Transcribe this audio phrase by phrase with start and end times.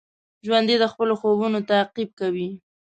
[0.45, 2.49] ژوندي د خپلو خوبونو تعقیب کوي